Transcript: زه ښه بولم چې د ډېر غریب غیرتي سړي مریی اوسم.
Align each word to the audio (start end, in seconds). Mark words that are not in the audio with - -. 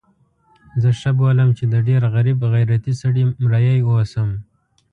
زه 0.81 0.89
ښه 0.99 1.11
بولم 1.19 1.49
چې 1.57 1.65
د 1.73 1.75
ډېر 1.87 2.01
غریب 2.15 2.39
غیرتي 2.53 2.93
سړي 3.01 3.23
مریی 3.43 3.77
اوسم. 3.85 4.29